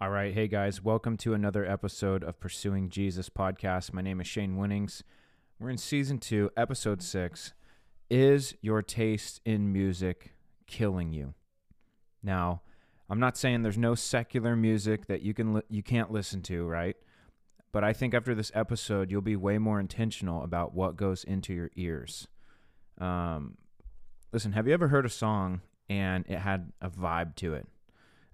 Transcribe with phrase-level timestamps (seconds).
[0.00, 0.34] All right.
[0.34, 0.82] Hey, guys.
[0.82, 3.92] Welcome to another episode of Pursuing Jesus podcast.
[3.92, 5.04] My name is Shane Winnings.
[5.60, 7.54] We're in season two, episode six.
[8.10, 10.34] Is your taste in music
[10.66, 11.34] killing you?
[12.24, 12.62] Now,
[13.08, 16.66] I'm not saying there's no secular music that you can li- you can't listen to,
[16.66, 16.96] right?
[17.70, 21.54] But I think after this episode, you'll be way more intentional about what goes into
[21.54, 22.26] your ears.
[22.98, 23.58] Um,
[24.32, 27.68] listen, have you ever heard a song and it had a vibe to it?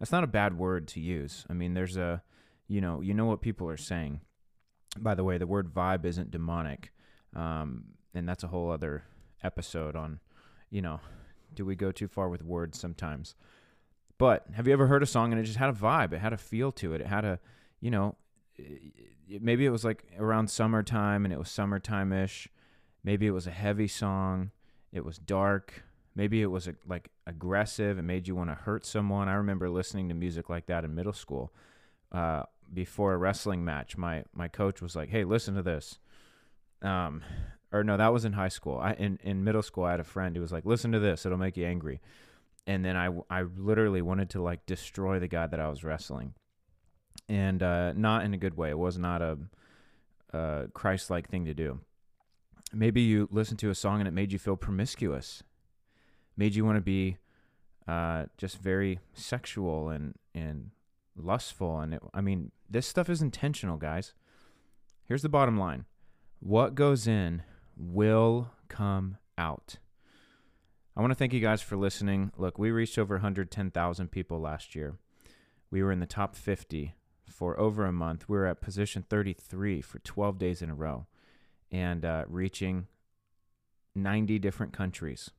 [0.01, 1.45] That's not a bad word to use.
[1.49, 2.23] I mean, there's a,
[2.67, 4.23] you know, you know what people are saying.
[4.99, 6.91] By the way, the word vibe isn't demonic,
[7.37, 9.05] um, and that's a whole other
[9.45, 10.19] episode on,
[10.71, 11.01] you know,
[11.55, 13.35] do we go too far with words sometimes?
[14.19, 16.13] But have you ever heard a song and it just had a vibe?
[16.13, 17.01] It had a feel to it.
[17.01, 17.39] It had a,
[17.81, 18.17] you know,
[19.41, 22.49] maybe it was like around summertime and it was summertime ish.
[23.03, 24.51] Maybe it was a heavy song.
[24.93, 25.85] It was dark.
[26.15, 29.29] Maybe it was like aggressive and made you want to hurt someone.
[29.29, 31.53] I remember listening to music like that in middle school.
[32.11, 35.99] Uh, before a wrestling match, my my coach was like, "Hey, listen to this."
[36.83, 37.23] Um,
[37.73, 38.79] or no, that was in high school.
[38.79, 41.25] I in in middle school, I had a friend who was like, "Listen to this;
[41.25, 42.01] it'll make you angry."
[42.67, 46.35] And then I I literally wanted to like destroy the guy that I was wrestling,
[47.29, 48.71] and uh, not in a good way.
[48.71, 49.39] It was not a,
[50.33, 51.81] a Christ-like thing to do.
[52.73, 55.43] Maybe you listened to a song and it made you feel promiscuous
[56.37, 57.19] made you want to be
[57.87, 60.71] uh, just very sexual and and
[61.17, 61.81] lustful.
[61.81, 64.15] And it, I mean, this stuff is intentional, guys.
[65.05, 65.87] Here's the bottom line:
[66.41, 67.43] what goes in
[67.77, 69.79] will come out.
[70.97, 72.33] I want to thank you guys for listening.
[72.37, 74.97] Look, we reached over 110,000 people last year.
[75.71, 76.95] We were in the top 50
[77.31, 78.29] for over a month.
[78.29, 81.07] We were at position 33 for 12 days in a row
[81.71, 82.89] and uh, reaching
[83.95, 85.31] 90 different countries.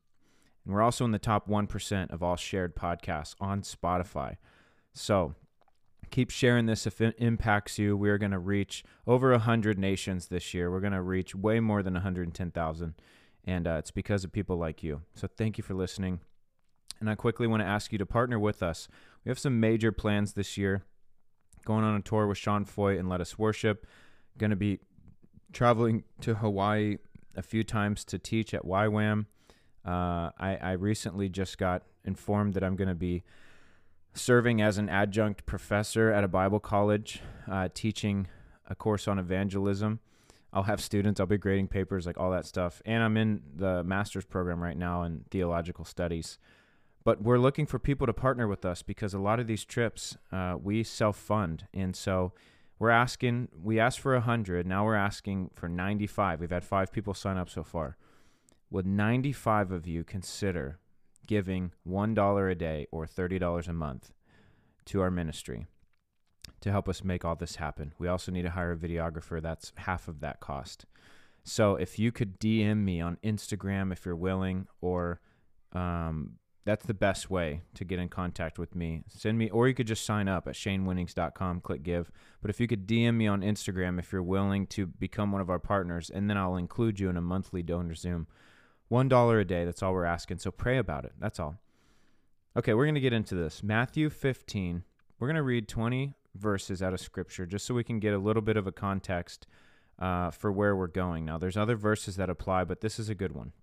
[0.65, 4.37] And we're also in the top 1% of all shared podcasts on Spotify.
[4.93, 5.35] So
[6.11, 7.97] keep sharing this if it impacts you.
[7.97, 10.69] We are going to reach over 100 nations this year.
[10.69, 12.93] We're going to reach way more than 110,000.
[13.45, 15.01] And uh, it's because of people like you.
[15.15, 16.19] So thank you for listening.
[16.99, 18.87] And I quickly want to ask you to partner with us.
[19.25, 20.83] We have some major plans this year.
[21.65, 23.87] Going on a tour with Sean Feucht and Let Us Worship.
[24.37, 24.79] Going to be
[25.53, 26.97] traveling to Hawaii
[27.35, 29.25] a few times to teach at YWAM.
[29.85, 33.23] Uh, I, I recently just got informed that I'm going to be
[34.13, 38.27] serving as an adjunct professor at a Bible college, uh, teaching
[38.69, 39.99] a course on evangelism.
[40.53, 42.81] I'll have students, I'll be grading papers, like all that stuff.
[42.85, 46.37] And I'm in the master's program right now in theological studies.
[47.03, 50.17] But we're looking for people to partner with us because a lot of these trips
[50.31, 51.67] uh, we self fund.
[51.73, 52.33] And so
[52.77, 56.41] we're asking, we asked for 100, now we're asking for 95.
[56.41, 57.97] We've had five people sign up so far
[58.71, 60.79] would 95 of you consider
[61.27, 64.11] giving $1 a day or $30 a month
[64.85, 65.67] to our ministry
[66.61, 67.93] to help us make all this happen?
[67.99, 69.41] We also need to hire a videographer.
[69.41, 70.85] That's half of that cost.
[71.43, 75.19] So if you could DM me on Instagram if you're willing, or
[75.73, 79.03] um, that's the best way to get in contact with me.
[79.07, 82.11] Send me, or you could just sign up at shanewinnings.com, click give.
[82.41, 85.49] But if you could DM me on Instagram if you're willing to become one of
[85.49, 88.27] our partners, and then I'll include you in a monthly donor Zoom.
[88.91, 89.65] $1 a day.
[89.65, 90.39] That's all we're asking.
[90.39, 91.13] So pray about it.
[91.19, 91.57] That's all.
[92.57, 93.63] Okay, we're going to get into this.
[93.63, 94.83] Matthew 15.
[95.19, 98.17] We're going to read 20 verses out of Scripture just so we can get a
[98.17, 99.47] little bit of a context
[99.99, 101.25] uh, for where we're going.
[101.25, 103.53] Now, there's other verses that apply, but this is a good one.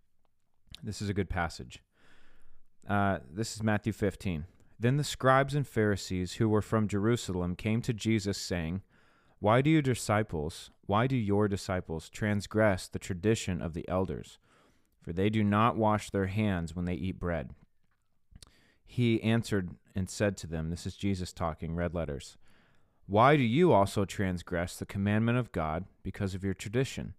[0.83, 1.83] This is a good passage.
[2.89, 4.47] Uh, this is Matthew 15.
[4.81, 8.83] Then the scribes and Pharisees who were from Jerusalem came to Jesus, saying,
[9.41, 14.39] Why do your disciples, why do your disciples transgress the tradition of the elders?
[15.09, 17.55] For they do not wash their hands when they eat bread.
[18.85, 22.37] He answered and said to them, This is Jesus talking, red letters.
[23.07, 27.15] Why do you also transgress the commandment of God because of your tradition?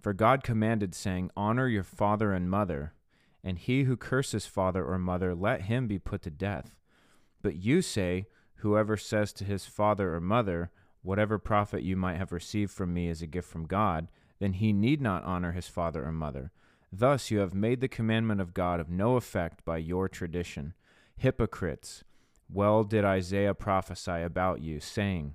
[0.00, 2.92] For God commanded, saying, Honor your father and mother,
[3.42, 6.76] and he who curses father or mother, let him be put to death.
[7.42, 8.28] But you say,
[8.58, 10.70] Whoever says to his father or mother,
[11.02, 14.06] Whatever profit you might have received from me is a gift from God,
[14.38, 16.52] then he need not honor his father or mother.
[16.92, 20.74] Thus you have made the commandment of God of no effect by your tradition.
[21.16, 22.02] Hypocrites,
[22.50, 25.34] well did Isaiah prophesy about you, saying,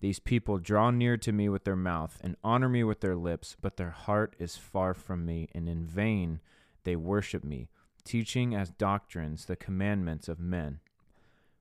[0.00, 3.56] These people draw near to me with their mouth and honor me with their lips,
[3.60, 6.40] but their heart is far from me, and in vain
[6.84, 7.70] they worship me,
[8.04, 10.80] teaching as doctrines the commandments of men.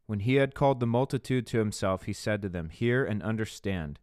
[0.07, 3.99] When he had called the multitude to himself, he said to them, Hear and understand.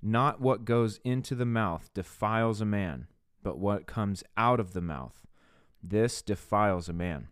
[0.00, 3.08] Not what goes into the mouth defiles a man
[3.42, 5.26] but what comes out of the mouth.
[5.82, 7.28] This defiles a man.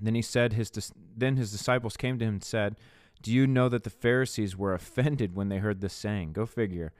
[0.00, 0.70] Then he said his
[1.16, 2.76] then his disciples came to him and said,
[3.22, 6.32] Do you know that the Pharisees were offended when they heard this saying?
[6.32, 6.92] Go figure.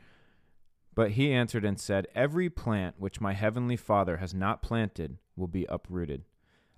[0.94, 5.46] But he answered and said, Every plant which my heavenly Father has not planted will
[5.46, 6.24] be uprooted.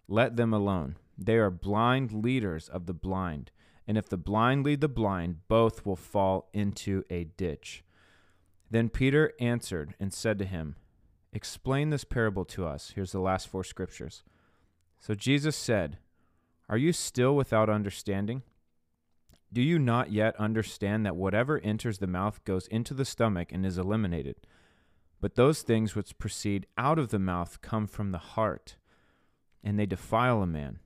[0.09, 0.97] Let them alone.
[1.17, 3.53] They are blind leaders of the blind.
[3.87, 7.85] And if the blind lead the blind, both will fall into a ditch.
[8.71, 10.77] Then Peter answered and said to him,
[11.33, 12.93] Explain this parable to us.
[12.95, 14.23] Here's the last four scriptures.
[15.01, 15.99] So Jesus said,
[16.69, 18.43] Are you still without understanding?
[19.53, 23.65] Do you not yet understand that whatever enters the mouth goes into the stomach and
[23.65, 24.37] is eliminated?
[25.21, 28.77] But those things which proceed out of the mouth come from the heart,
[29.65, 30.79] and they defile a man.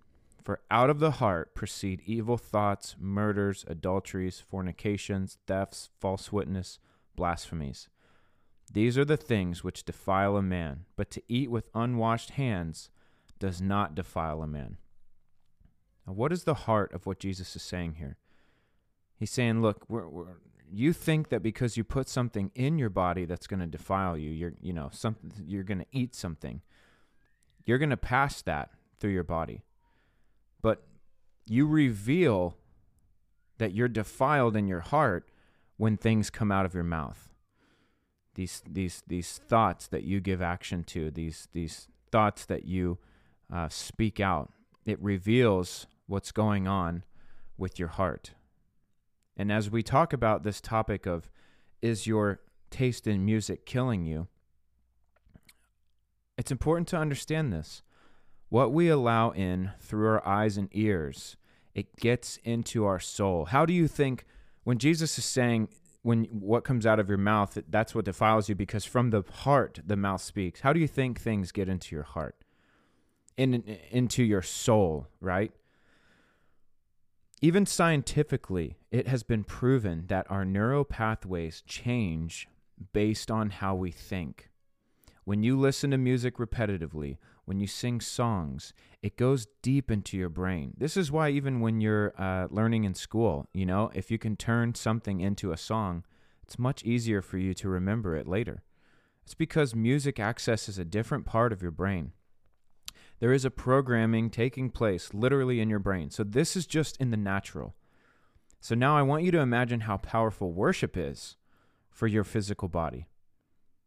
[0.43, 6.79] For out of the heart proceed evil thoughts, murders, adulteries, fornications, thefts, false witness,
[7.15, 7.89] blasphemies.
[8.73, 12.89] These are the things which defile a man, but to eat with unwashed hands
[13.39, 14.79] does not defile a man.
[16.07, 18.17] Now, what is the heart of what Jesus is saying here?
[19.19, 20.39] He's saying, look, we're, we're,
[20.71, 24.31] you think that because you put something in your body that's going to defile you,
[24.31, 26.63] you're, you know, something, you're going to eat something.
[27.67, 29.63] You're going to pass that through your body.
[30.63, 30.83] But
[31.47, 32.57] you reveal
[33.59, 35.29] that you're defiled in your heart
[35.77, 37.32] when things come out of your mouth
[38.35, 42.99] these these these thoughts that you give action to, these these thoughts that you
[43.53, 44.53] uh, speak out.
[44.85, 47.05] It reveals what's going on
[47.57, 48.33] with your heart.
[49.37, 51.31] And as we talk about this topic of
[51.81, 52.41] is your
[52.71, 54.29] taste in music killing you,
[56.37, 57.83] it's important to understand this.
[58.49, 61.37] What we allow in through our eyes and ears,
[61.75, 63.47] it gets into our soul.
[63.47, 64.27] How do you think
[64.65, 65.69] when Jesus is saying
[66.03, 69.81] when what comes out of your mouth that's what defiles you because from the heart
[69.85, 70.61] the mouth speaks.
[70.61, 72.37] How do you think things get into your heart?
[73.37, 75.53] In into your soul right?
[77.41, 82.49] Even scientifically it has been proven that our neural pathways change
[82.93, 84.51] based on how we think.
[85.25, 87.19] When you listen to music repetitively
[87.53, 88.73] when you sing songs,
[89.03, 90.73] it goes deep into your brain.
[90.79, 94.37] This is why, even when you're uh, learning in school, you know, if you can
[94.37, 96.03] turn something into a song,
[96.43, 98.63] it's much easier for you to remember it later.
[99.23, 102.13] It's because music accesses a different part of your brain.
[103.21, 106.09] There is a programming taking place literally in your brain.
[106.09, 107.75] So, this is just in the natural.
[108.61, 111.37] So, now I want you to imagine how powerful worship is
[111.91, 113.09] for your physical body.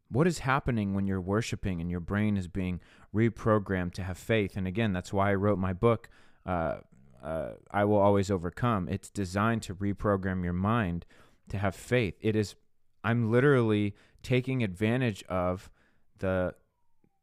[0.08, 2.80] What is happening when you're worshiping and your brain is being
[3.14, 4.56] reprogrammed to have faith?
[4.56, 6.08] And again, that's why I wrote my book,
[6.44, 6.76] uh,
[7.22, 8.88] uh, I Will Always Overcome.
[8.88, 11.06] It's designed to reprogram your mind
[11.48, 12.14] to have faith.
[12.20, 12.54] It is,
[13.02, 15.70] I'm literally taking advantage of
[16.18, 16.54] the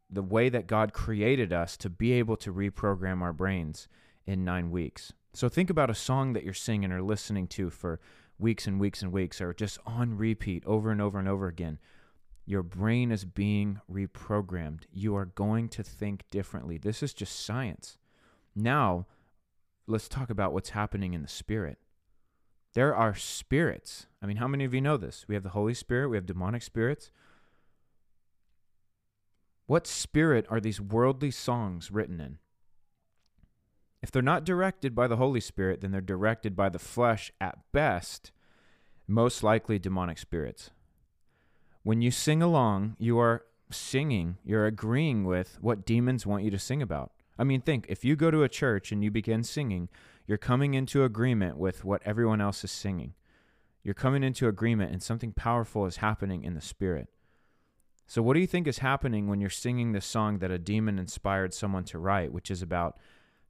[0.10, 3.88] the way that God created us to be able to reprogram our brains
[4.28, 5.12] in nine weeks.
[5.34, 8.00] So think about a song that you're singing or listening to for
[8.38, 11.80] weeks and weeks and weeks, or just on repeat over and over and over again.
[12.46, 14.84] Your brain is being reprogrammed.
[14.92, 16.78] You are going to think differently.
[16.78, 17.98] This is just science.
[18.56, 19.08] Now,
[19.88, 21.78] let's talk about what's happening in the spirit.
[22.74, 24.08] There are spirits.
[24.22, 25.26] I mean, how many of you know this?
[25.28, 27.12] We have the Holy Spirit, we have demonic spirits.
[29.66, 32.40] What spirit are these worldly songs written in?
[34.02, 37.60] If they're not directed by the Holy Spirit, then they're directed by the flesh at
[37.72, 38.34] best,
[39.08, 40.72] most likely demonic spirits.
[41.84, 46.60] When you sing along, you are singing, you're agreeing with what demons want you to
[46.60, 47.12] sing about.
[47.38, 49.90] I mean, think if you go to a church and you begin singing,
[50.26, 53.14] you're coming into agreement with what everyone else is singing.
[53.84, 57.10] You're coming into agreement, and something powerful is happening in the spirit.
[58.08, 61.00] So, what do you think is happening when you're singing this song that a demon
[61.00, 62.98] inspired someone to write, which is about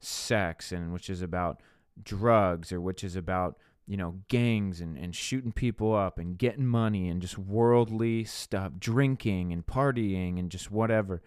[0.00, 1.60] sex and which is about
[2.02, 6.66] drugs or which is about you know, gangs and, and shooting people up and getting
[6.66, 11.22] money and just worldly stuff, drinking and partying and just whatever.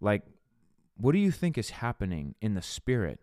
[0.00, 0.22] Like,
[0.96, 3.20] what do you think is happening in the spirit?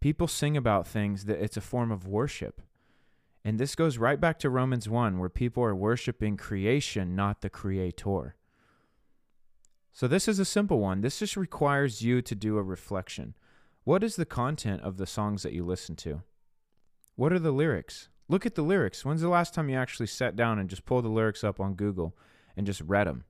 [0.00, 2.62] People sing about things that it's a form of worship.
[3.44, 7.50] And this goes right back to Romans 1, where people are worshiping creation, not the
[7.50, 8.36] creator.
[9.92, 11.00] So, this is a simple one.
[11.00, 13.34] This just requires you to do a reflection.
[13.86, 16.24] What is the content of the songs that you listen to?
[17.14, 18.08] What are the lyrics?
[18.28, 19.04] Look at the lyrics.
[19.04, 21.74] When's the last time you actually sat down and just pulled the lyrics up on
[21.74, 22.16] Google
[22.56, 23.22] and just read them?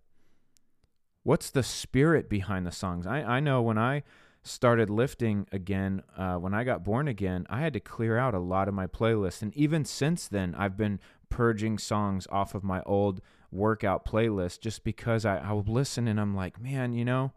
[1.25, 3.07] What's the spirit behind the songs?
[3.07, 4.03] I, I know when I
[4.45, 8.39] started lifting again, uh, when I got born again, I had to clear out a
[8.39, 9.43] lot of my playlist.
[9.43, 13.21] And even since then, I've been purging songs off of my old
[13.53, 17.33] workout playlist just because I, I would listen and I'm like, man, you know,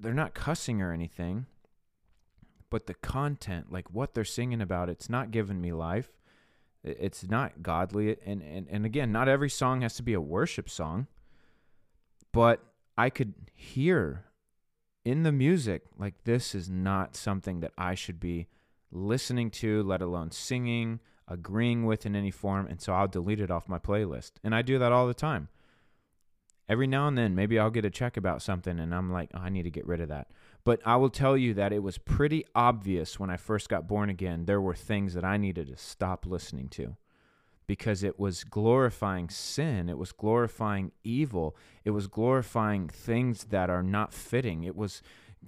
[0.00, 1.46] they're not cussing or anything
[2.70, 6.10] but the content, like what they're singing about, it's not giving me life.
[6.84, 8.16] It's not godly.
[8.24, 11.06] And, and, and again, not every song has to be a worship song,
[12.32, 12.62] but
[12.96, 14.24] I could hear
[15.04, 18.48] in the music, like, this is not something that I should be
[18.90, 22.66] listening to, let alone singing, agreeing with in any form.
[22.66, 24.32] And so I'll delete it off my playlist.
[24.44, 25.48] And I do that all the time.
[26.68, 29.38] Every now and then, maybe I'll get a check about something and I'm like, oh,
[29.38, 30.28] I need to get rid of that.
[30.68, 34.10] But I will tell you that it was pretty obvious when I first got born
[34.10, 36.98] again, there were things that I needed to stop listening to
[37.66, 39.88] because it was glorifying sin.
[39.88, 41.56] It was glorifying evil.
[41.86, 44.64] It was glorifying things that are not fitting.
[44.64, 45.00] It was,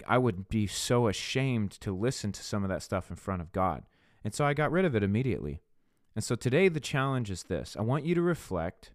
[0.07, 3.51] I would be so ashamed to listen to some of that stuff in front of
[3.51, 3.83] God.
[4.23, 5.61] And so I got rid of it immediately.
[6.15, 8.89] And so today the challenge is this I want you to reflect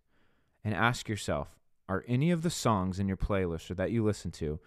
[0.64, 1.56] and ask yourself
[1.88, 4.59] are any of the songs in your playlist or that you listen to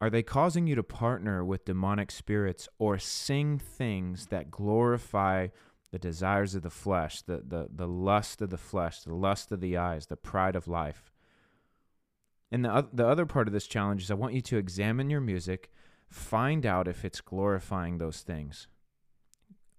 [0.00, 5.48] are they causing you to partner with demonic spirits or sing things that glorify
[5.90, 9.60] the desires of the flesh, the, the, the lust of the flesh, the lust of
[9.60, 11.10] the eyes, the pride of life?
[12.52, 15.22] And the, the other part of this challenge is I want you to examine your
[15.22, 15.70] music,
[16.10, 18.68] find out if it's glorifying those things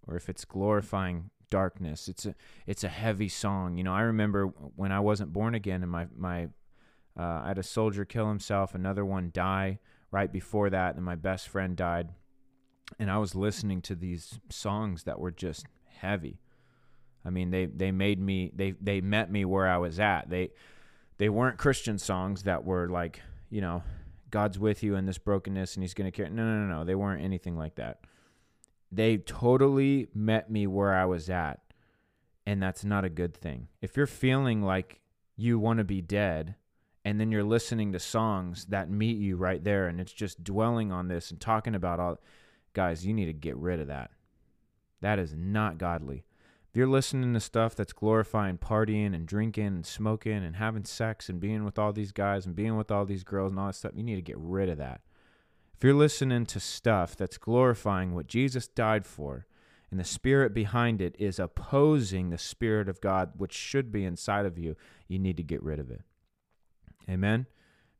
[0.07, 2.07] or if it's glorifying darkness.
[2.07, 3.77] It's a it's a heavy song.
[3.77, 6.45] You know, I remember when I wasn't born again and my my
[7.17, 9.79] uh, I had a soldier kill himself, another one die
[10.11, 12.09] right before that, and my best friend died.
[12.99, 15.65] And I was listening to these songs that were just
[15.97, 16.39] heavy.
[17.25, 20.29] I mean, they they made me they they met me where I was at.
[20.29, 20.51] They
[21.17, 23.83] they weren't Christian songs that were like, you know,
[24.29, 26.29] God's with you in this brokenness and he's going to care.
[26.29, 26.83] No, no, no, no.
[26.83, 28.01] They weren't anything like that.
[28.91, 31.59] They totally met me where I was at.
[32.45, 33.67] And that's not a good thing.
[33.81, 35.01] If you're feeling like
[35.35, 36.55] you want to be dead
[37.07, 40.91] and then you're listening to songs that meet you right there and it's just dwelling
[40.91, 42.19] on this and talking about all
[42.73, 44.11] guys you need to get rid of that.
[44.99, 46.25] That is not godly.
[46.69, 51.29] If you're listening to stuff that's glorifying partying and drinking and smoking and having sex
[51.29, 53.75] and being with all these guys and being with all these girls and all that
[53.75, 54.99] stuff you need to get rid of that.
[55.77, 59.45] If you're listening to stuff that's glorifying what jesus died for
[59.89, 64.45] and the spirit behind it is opposing the spirit of god which should be inside
[64.45, 64.75] of you
[65.07, 66.01] you need to get rid of it
[67.09, 67.47] Amen?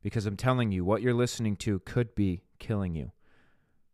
[0.02, 3.12] Because I'm telling you, what you're listening to could be killing you.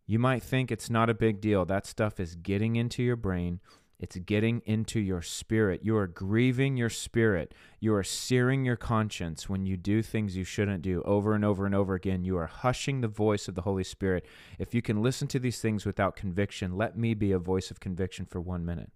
[0.06, 1.64] You might think it's not a big deal.
[1.64, 3.60] That stuff is getting into your brain.
[3.98, 5.80] It's getting into your spirit.
[5.82, 7.54] You are grieving your spirit.
[7.80, 11.64] You are searing your conscience when you do things you shouldn't do over and over
[11.64, 12.24] and over again.
[12.24, 14.26] You are hushing the voice of the Holy Spirit.
[14.58, 17.80] If you can listen to these things without conviction, let me be a voice of
[17.80, 18.90] conviction for one minute.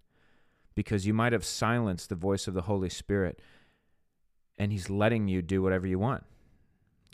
[0.75, 3.39] Because you might have silenced the voice of the Holy Spirit
[4.59, 6.25] and he's letting you do whatever you want.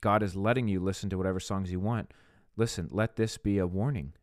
[0.02, 2.12] God is letting you listen to whatever songs you want.
[2.58, 4.14] Listen, let this be a warning.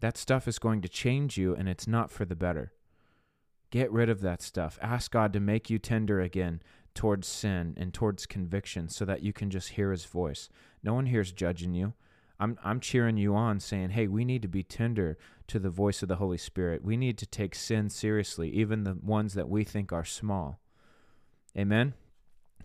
[0.00, 2.72] That stuff is going to change you, and it's not for the better.
[3.70, 4.78] Get rid of that stuff.
[4.82, 6.60] Ask God to make you tender again
[6.94, 10.50] towards sin and towards conviction so that you can just hear his voice.
[10.82, 11.94] No one here's judging you.
[12.38, 15.16] I'm, I'm cheering you on, saying, hey, we need to be tender
[15.46, 16.84] to the voice of the Holy Spirit.
[16.84, 20.58] We need to take sin seriously, even the ones that we think are small.
[21.56, 21.94] Amen.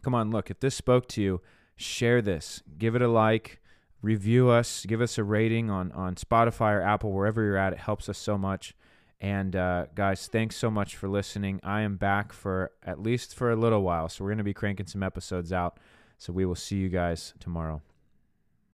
[0.02, 1.42] Come on, look, if this spoke to you,
[1.76, 2.62] share this.
[2.78, 3.62] Give it a like,
[4.02, 7.74] review us, give us a rating on, on Spotify or Apple, wherever you're at.
[7.74, 8.74] It helps us so much.
[9.20, 11.60] And uh, guys, thanks so much for listening.
[11.64, 14.10] I am back for at least for a little while.
[14.10, 15.80] So we're going to be cranking some episodes out.
[16.20, 17.82] So we will see you guys tomorrow.